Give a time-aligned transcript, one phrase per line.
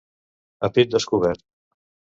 [0.69, 1.47] A pit descobert.